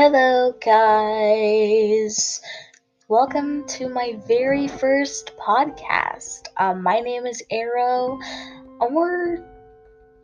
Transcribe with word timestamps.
Hello, 0.00 0.54
guys. 0.64 2.40
Welcome 3.08 3.66
to 3.66 3.88
my 3.88 4.16
very 4.28 4.68
first 4.68 5.32
podcast. 5.36 6.46
Um, 6.56 6.84
my 6.84 7.00
name 7.00 7.26
is 7.26 7.42
Arrow, 7.50 8.20
or 8.78 9.44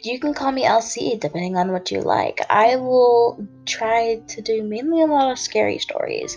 you 0.01 0.21
can 0.21 0.33
call 0.33 0.53
me 0.53 0.65
LC, 0.65 1.19
depending 1.19 1.57
on 1.57 1.73
what 1.73 1.91
you 1.91 2.03
like. 2.03 2.41
I 2.49 2.77
will 2.77 3.49
try 3.67 4.23
to 4.29 4.41
do 4.41 4.63
mainly 4.63 5.03
a 5.03 5.07
lot 5.07 5.33
of 5.33 5.41
scary 5.41 5.79
stories. 5.81 6.37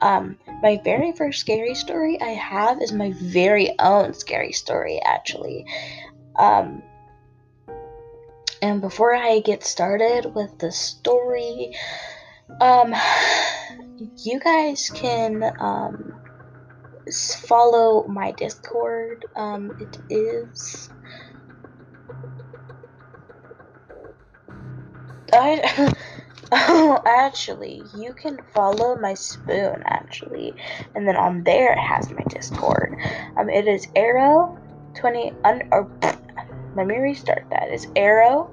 Um, 0.00 0.38
my 0.62 0.80
very 0.82 1.12
first 1.12 1.40
scary 1.40 1.74
story 1.74 2.18
I 2.18 2.30
have 2.30 2.80
is 2.80 2.92
my 2.92 3.12
very 3.12 3.78
own 3.78 4.14
scary 4.14 4.52
story, 4.52 5.02
actually. 5.04 5.66
Um, 6.38 6.82
and 8.62 8.80
before 8.80 9.14
I 9.14 9.40
get 9.40 9.64
started 9.64 10.34
with 10.34 10.58
the 10.58 10.72
story, 10.72 11.74
um, 12.60 12.94
you 14.16 14.40
guys 14.40 14.90
can 14.94 15.42
um, 15.58 16.14
follow 17.46 18.06
my 18.06 18.32
Discord. 18.32 19.24
Um, 19.36 19.72
it 19.80 19.98
is. 20.08 20.90
I. 25.32 25.94
Oh, 26.52 27.00
actually, 27.06 27.84
you 27.94 28.12
can 28.12 28.36
follow 28.52 28.96
my 28.96 29.14
spoon, 29.14 29.84
actually. 29.86 30.52
And 30.96 31.06
then 31.06 31.16
on 31.16 31.44
there, 31.44 31.74
it 31.74 31.78
has 31.78 32.10
my 32.10 32.24
Discord. 32.28 32.96
Um, 33.36 33.48
it 33.48 33.68
is 33.68 33.86
arrow 33.94 34.58
20. 34.96 35.32
Un- 35.44 35.68
or, 35.70 35.88
let 36.74 36.88
me 36.88 36.96
restart 36.96 37.46
that. 37.50 37.68
It's 37.68 37.86
arrow 37.94 38.52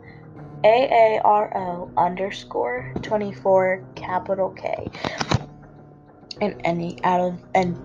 a 0.68 1.18
A 1.18 1.22
R 1.24 1.56
O 1.56 1.92
underscore 1.96 2.94
24 3.02 3.84
capital 3.96 4.50
K. 4.50 4.90
And 6.42 6.62
any 6.66 7.02
out 7.04 7.22
of 7.22 7.40
and 7.56 7.78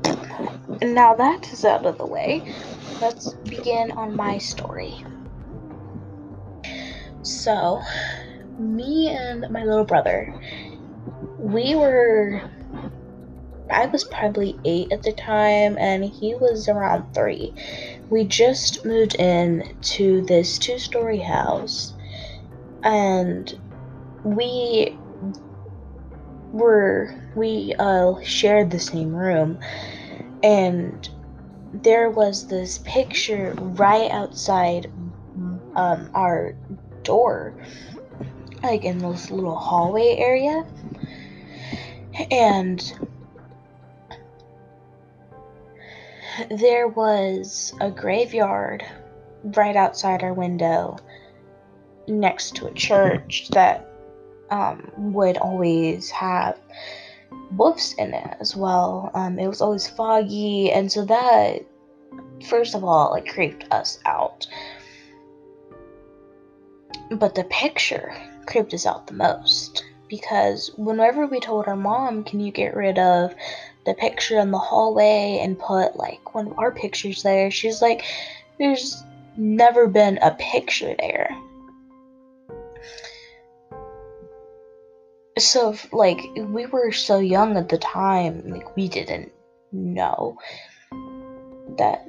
now 0.83 1.15
that 1.15 1.51
is 1.53 1.65
out 1.65 1.87
of 1.87 1.97
the 1.97 2.07
way, 2.07 2.53
let's 3.01 3.35
begin 3.35 3.93
on 3.93 4.17
my 4.17 4.39
story. 4.39 5.05
So, 7.23 7.81
me 8.59 9.09
and 9.09 9.49
my 9.51 9.65
little 9.65 9.85
brother, 9.85 10.35
we 11.39 11.77
were 11.77 12.43
I 13.71 13.87
was 13.87 14.05
probably 14.05 14.59
eight 14.65 14.93
at 14.93 15.03
the 15.03 15.13
time, 15.13 15.79
and 15.79 16.05
he 16.05 16.35
was 16.35 16.69
around 16.69 17.15
three. 17.15 17.55
We 18.11 18.25
just 18.25 18.85
moved 18.85 19.15
in 19.15 19.77
to 19.83 20.23
this 20.23 20.59
two 20.59 20.79
story 20.79 21.21
house 21.21 21.95
and 22.83 23.59
we 24.25 24.97
were 26.53 27.15
we 27.35 27.75
uh 27.79 28.15
shared 28.23 28.71
the 28.71 28.79
same 28.79 29.15
room. 29.15 29.59
And 30.43 31.09
there 31.73 32.11
was 32.11 32.49
this 32.49 32.79
picture 32.79 33.55
right 33.59 34.11
outside 34.11 34.91
um 35.75 36.11
our 36.15 36.55
door 37.03 37.55
like 38.63 38.85
in 38.85 38.99
this 38.99 39.31
little 39.31 39.57
hallway 39.57 40.17
area. 40.19 40.65
And 42.31 42.81
there 46.51 46.89
was 46.89 47.75
a 47.81 47.91
graveyard 47.91 48.85
right 49.43 49.77
outside 49.77 50.23
our 50.23 50.33
window 50.33 50.97
next 52.07 52.57
to 52.57 52.67
a 52.67 52.73
church 52.73 53.49
that 53.51 53.89
um, 54.51 54.91
would 54.97 55.39
always 55.39 56.11
have 56.11 56.59
wolves 57.57 57.95
in 57.99 58.15
it 58.15 58.37
as 58.41 58.57
well. 58.57 59.11
Um, 59.15 59.39
it 59.39 59.49
was 59.49 59.61
always 59.61 59.89
foggy, 59.89 60.71
and 60.71 60.91
so 60.91 61.05
that, 61.05 61.65
first 62.49 62.75
of 62.75 62.85
all, 62.85 63.11
like 63.11 63.29
creeped 63.29 63.65
us 63.71 63.99
out. 64.07 64.47
But 67.11 67.35
the 67.35 67.45
picture 67.45 68.15
creeped 68.47 68.75
us 68.75 68.87
out 68.87 69.07
the 69.07 69.15
most 69.15 69.85
because 70.09 70.71
whenever 70.77 71.27
we 71.27 71.41
told 71.41 71.67
our 71.67 71.77
mom, 71.77 72.25
"Can 72.25 72.41
you 72.41 72.53
get 72.53 72.77
rid 72.77 72.99
of 72.99 73.35
the 73.87 73.95
picture 73.95 74.39
in 74.39 74.51
the 74.51 74.59
hallway 74.59 75.41
and 75.43 75.59
put 75.59 75.97
like 75.97 76.35
one 76.35 76.49
of 76.49 76.59
our 76.59 76.71
pictures 76.71 77.23
there?" 77.23 77.51
She's 77.51 77.81
like, 77.81 78.05
"There's 78.59 79.03
never 79.37 79.87
been 79.87 80.19
a 80.21 80.37
picture 80.39 80.95
there." 80.99 81.35
So 85.39 85.75
like 85.93 86.21
we 86.37 86.67
were 86.67 86.93
so 86.93 87.19
young 87.19 87.57
at 87.57 87.69
the 87.69 87.79
time 87.79 88.43
like 88.47 88.77
we 88.77 88.89
didn't 88.89 89.33
know 89.73 90.37
that 91.79 92.07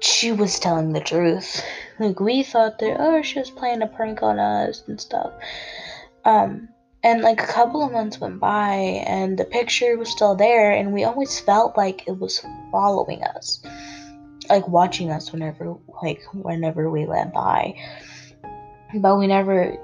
she 0.00 0.30
was 0.30 0.60
telling 0.60 0.92
the 0.92 1.00
truth. 1.00 1.62
Like 1.98 2.20
we 2.20 2.42
thought 2.42 2.78
that 2.78 2.96
oh 3.00 3.22
she 3.22 3.38
was 3.38 3.50
playing 3.50 3.82
a 3.82 3.86
prank 3.86 4.22
on 4.22 4.38
us 4.38 4.82
and 4.86 5.00
stuff. 5.00 5.32
Um 6.24 6.68
and 7.02 7.22
like 7.22 7.42
a 7.42 7.46
couple 7.46 7.84
of 7.84 7.92
months 7.92 8.20
went 8.20 8.40
by 8.40 8.74
and 9.06 9.38
the 9.38 9.44
picture 9.44 9.96
was 9.96 10.10
still 10.10 10.34
there 10.34 10.72
and 10.72 10.92
we 10.92 11.04
always 11.04 11.38
felt 11.40 11.76
like 11.76 12.06
it 12.06 12.18
was 12.18 12.44
following 12.70 13.22
us 13.22 13.60
like 14.48 14.66
watching 14.68 15.10
us 15.10 15.32
whenever 15.32 15.76
like 16.02 16.22
whenever 16.32 16.90
we 16.90 17.06
went 17.06 17.32
by. 17.32 17.74
But 18.94 19.18
we 19.18 19.26
never 19.26 19.76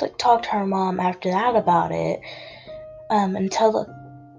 like 0.00 0.16
talk 0.18 0.42
to 0.42 0.48
her 0.50 0.66
mom 0.66 1.00
after 1.00 1.30
that 1.30 1.56
about 1.56 1.92
it 1.92 2.20
um, 3.10 3.36
until 3.36 3.76
a 3.78 3.86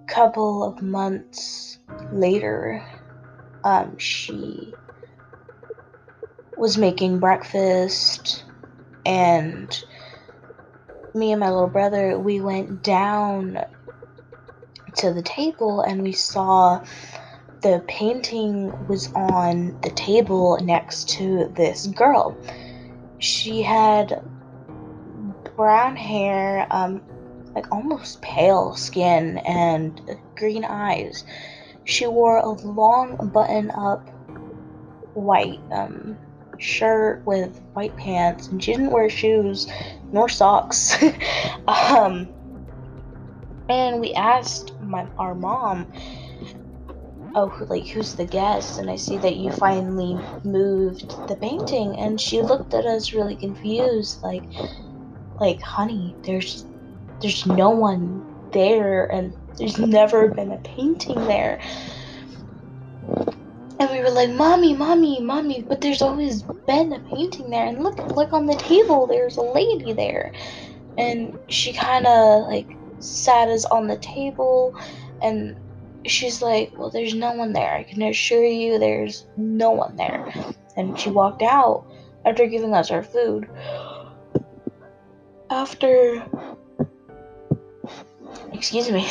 couple 0.07 0.63
of 0.63 0.81
months 0.81 1.77
later 2.11 2.83
um, 3.63 3.97
she 3.97 4.73
was 6.57 6.77
making 6.77 7.19
breakfast 7.19 8.43
and 9.05 9.83
me 11.13 11.31
and 11.31 11.39
my 11.39 11.49
little 11.49 11.67
brother 11.67 12.19
we 12.19 12.39
went 12.39 12.83
down 12.83 13.57
to 14.95 15.13
the 15.13 15.21
table 15.21 15.81
and 15.81 16.01
we 16.01 16.11
saw 16.11 16.83
the 17.61 17.83
painting 17.87 18.87
was 18.87 19.11
on 19.13 19.79
the 19.81 19.89
table 19.91 20.57
next 20.61 21.09
to 21.09 21.51
this 21.55 21.87
girl. 21.87 22.37
She 23.19 23.61
had 23.61 24.23
brown 25.59 25.93
hair, 25.93 26.65
um, 26.71 27.01
like 27.53 27.69
almost 27.69 28.21
pale 28.21 28.73
skin, 28.75 29.39
and 29.39 29.99
green 30.37 30.63
eyes. 30.63 31.25
She 31.83 32.07
wore 32.07 32.37
a 32.37 32.47
long 32.47 33.17
button 33.33 33.69
up 33.71 34.07
white 35.15 35.59
um, 35.73 36.17
shirt 36.59 37.25
with 37.25 37.59
white 37.73 37.93
pants, 37.97 38.47
and 38.47 38.63
she 38.63 38.71
didn't 38.71 38.91
wear 38.91 39.09
shoes 39.09 39.67
nor 40.13 40.29
socks. 40.29 40.95
um, 41.67 42.29
and 43.67 43.99
we 43.99 44.13
asked 44.13 44.79
my 44.81 45.05
our 45.17 45.35
mom, 45.35 45.91
"Oh, 47.35 47.53
like 47.67 47.85
who's 47.85 48.15
the 48.15 48.23
guest?" 48.23 48.79
And 48.79 48.89
I 48.89 48.95
see 48.95 49.17
that 49.17 49.35
you 49.35 49.51
finally 49.51 50.17
moved 50.45 51.09
the 51.27 51.35
painting, 51.35 51.97
and 51.97 52.17
she 52.21 52.41
looked 52.41 52.73
at 52.73 52.85
us 52.85 53.11
really 53.11 53.35
confused, 53.35 54.23
like 54.23 54.45
like 55.39 55.61
honey 55.61 56.15
there's 56.25 56.65
there's 57.21 57.45
no 57.45 57.69
one 57.69 58.23
there 58.51 59.05
and 59.05 59.33
there's 59.57 59.77
never 59.77 60.29
been 60.29 60.51
a 60.51 60.57
painting 60.57 61.27
there. 61.27 61.59
And 63.79 63.89
we 63.91 64.01
were 64.01 64.09
like 64.09 64.29
mommy 64.29 64.73
mommy 64.73 65.21
mommy 65.21 65.65
but 65.67 65.81
there's 65.81 66.01
always 66.01 66.43
been 66.67 66.93
a 66.93 66.99
painting 66.99 67.49
there. 67.49 67.65
And 67.65 67.83
look 67.83 67.97
look 68.15 68.33
on 68.33 68.45
the 68.45 68.55
table 68.55 69.07
there's 69.07 69.37
a 69.37 69.41
lady 69.41 69.93
there. 69.93 70.31
And 70.97 71.37
she 71.49 71.73
kind 71.73 72.05
of 72.05 72.47
like 72.47 72.69
sat 72.99 73.47
us 73.49 73.65
on 73.65 73.87
the 73.87 73.97
table 73.97 74.75
and 75.21 75.55
she's 76.05 76.41
like 76.41 76.71
well 76.77 76.89
there's 76.89 77.13
no 77.13 77.33
one 77.33 77.53
there. 77.53 77.73
I 77.73 77.83
can 77.83 78.01
assure 78.01 78.45
you 78.45 78.79
there's 78.79 79.25
no 79.37 79.71
one 79.71 79.95
there. 79.95 80.33
And 80.75 80.97
she 80.97 81.09
walked 81.09 81.41
out 81.41 81.85
after 82.25 82.47
giving 82.47 82.73
us 82.73 82.91
our 82.91 83.03
food 83.03 83.47
after 85.49 86.25
excuse 88.53 88.89
me 88.91 89.07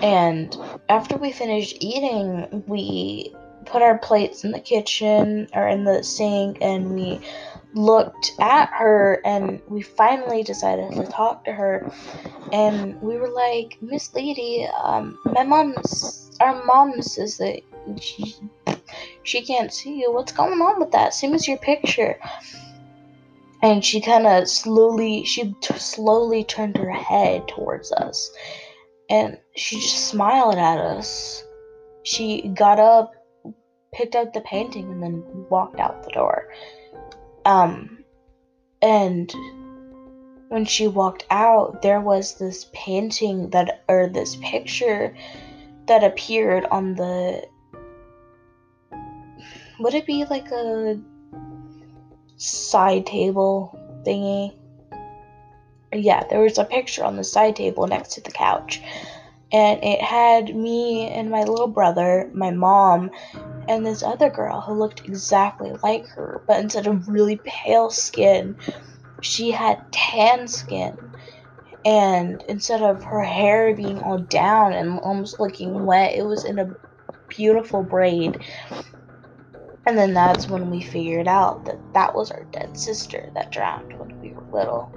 and 0.00 0.56
after 0.88 1.16
we 1.16 1.32
finished 1.32 1.76
eating 1.80 2.64
we 2.66 3.34
put 3.66 3.82
our 3.82 3.98
plates 3.98 4.44
in 4.44 4.52
the 4.52 4.60
kitchen 4.60 5.48
or 5.54 5.68
in 5.68 5.84
the 5.84 6.02
sink 6.02 6.58
and 6.60 6.94
we 6.94 7.20
looked 7.74 8.32
at 8.40 8.68
her 8.70 9.20
and 9.24 9.60
we 9.68 9.82
finally 9.82 10.42
decided 10.42 10.92
to 10.92 11.04
talk 11.06 11.44
to 11.44 11.52
her 11.52 11.90
and 12.52 13.00
we 13.00 13.16
were 13.16 13.30
like 13.30 13.76
miss 13.80 14.14
lady 14.14 14.68
um 14.82 15.18
my 15.24 15.42
mom 15.42 15.74
our 16.40 16.64
mom 16.64 17.00
says 17.02 17.38
that 17.38 17.60
she 18.00 18.34
she 19.22 19.42
can't 19.42 19.72
see 19.72 20.00
you. 20.00 20.12
What's 20.12 20.32
going 20.32 20.60
on 20.60 20.78
with 20.78 20.92
that? 20.92 21.14
Same 21.14 21.34
as 21.34 21.48
your 21.48 21.58
picture 21.58 22.18
and 23.64 23.84
she 23.84 24.00
kind 24.00 24.26
of 24.26 24.48
slowly 24.48 25.24
she 25.24 25.54
t- 25.60 25.78
slowly 25.78 26.44
turned 26.44 26.76
her 26.76 26.92
head 26.92 27.48
towards 27.48 27.90
us 27.92 28.30
and 29.10 29.38
she 29.56 29.76
just 29.76 30.08
smiled 30.08 30.56
at 30.56 30.78
us. 30.78 31.44
She 32.02 32.48
got 32.48 32.78
up, 32.78 33.14
picked 33.92 34.14
up 34.14 34.32
the 34.32 34.40
painting, 34.40 34.90
and 34.90 35.02
then 35.02 35.22
walked 35.50 35.80
out 35.80 36.02
the 36.02 36.10
door. 36.10 36.52
Um, 37.44 38.04
and 38.82 39.32
when 40.48 40.64
she 40.64 40.86
walked 40.86 41.24
out, 41.30 41.82
there 41.82 42.00
was 42.00 42.38
this 42.38 42.66
painting 42.72 43.50
that, 43.50 43.84
or 43.88 44.08
this 44.08 44.36
picture 44.36 45.16
that 45.86 46.04
appeared 46.04 46.66
on 46.66 46.94
the. 46.94 47.46
Would 49.80 49.94
it 49.94 50.06
be 50.06 50.24
like 50.24 50.50
a 50.50 50.98
side 52.44 53.06
table 53.06 53.78
thingy? 54.06 54.54
Yeah, 55.92 56.24
there 56.28 56.40
was 56.40 56.58
a 56.58 56.64
picture 56.64 57.04
on 57.04 57.16
the 57.16 57.24
side 57.24 57.56
table 57.56 57.86
next 57.86 58.14
to 58.14 58.20
the 58.20 58.30
couch. 58.30 58.82
And 59.52 59.82
it 59.84 60.00
had 60.00 60.54
me 60.54 61.08
and 61.08 61.30
my 61.30 61.44
little 61.44 61.68
brother, 61.68 62.30
my 62.34 62.50
mom, 62.50 63.10
and 63.68 63.86
this 63.86 64.02
other 64.02 64.28
girl 64.28 64.60
who 64.60 64.74
looked 64.74 65.04
exactly 65.04 65.72
like 65.82 66.06
her, 66.08 66.42
but 66.46 66.60
instead 66.60 66.86
of 66.86 67.08
really 67.08 67.40
pale 67.44 67.90
skin, 67.90 68.56
she 69.20 69.50
had 69.50 69.80
tan 69.92 70.48
skin. 70.48 70.98
And 71.84 72.42
instead 72.48 72.82
of 72.82 73.04
her 73.04 73.22
hair 73.22 73.74
being 73.74 73.98
all 73.98 74.18
down 74.18 74.72
and 74.72 74.98
almost 75.00 75.38
looking 75.38 75.84
wet, 75.84 76.14
it 76.14 76.24
was 76.24 76.44
in 76.44 76.58
a 76.58 76.74
beautiful 77.28 77.82
braid. 77.82 78.42
And 79.86 79.98
then 79.98 80.14
that's 80.14 80.48
when 80.48 80.70
we 80.70 80.80
figured 80.80 81.28
out 81.28 81.64
that 81.66 81.78
that 81.92 82.14
was 82.14 82.30
our 82.30 82.44
dead 82.44 82.78
sister 82.78 83.30
that 83.34 83.52
drowned 83.52 83.98
when 83.98 84.18
we 84.20 84.32
were 84.32 84.44
little. 84.52 84.90